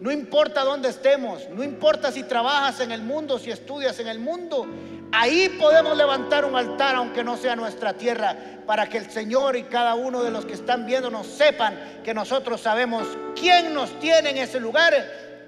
[0.00, 4.20] No importa dónde estemos, no importa si trabajas en el mundo, si estudias en el
[4.20, 4.66] mundo,
[5.12, 8.36] Ahí podemos levantar un altar, aunque no sea nuestra tierra,
[8.66, 12.60] para que el Señor y cada uno de los que están viéndonos sepan que nosotros
[12.60, 14.92] sabemos quién nos tiene en ese lugar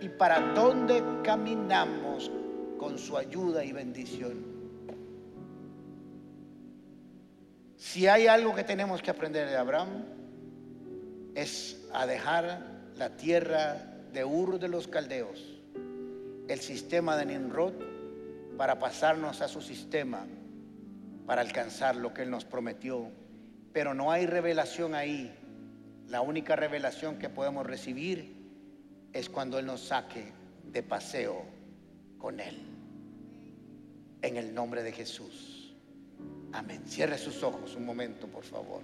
[0.00, 2.30] y para dónde caminamos
[2.78, 4.50] con su ayuda y bendición.
[7.76, 10.04] Si hay algo que tenemos que aprender de Abraham,
[11.34, 12.62] es a dejar
[12.96, 13.76] la tierra
[14.12, 15.58] de Ur de los Caldeos,
[16.48, 17.72] el sistema de Nimrod,
[18.60, 20.26] para pasarnos a su sistema,
[21.24, 23.10] para alcanzar lo que Él nos prometió.
[23.72, 25.34] Pero no hay revelación ahí.
[26.08, 28.36] La única revelación que podemos recibir
[29.14, 31.42] es cuando Él nos saque de paseo
[32.18, 32.60] con Él.
[34.20, 35.74] En el nombre de Jesús.
[36.52, 36.82] Amén.
[36.86, 38.82] Cierre sus ojos un momento, por favor.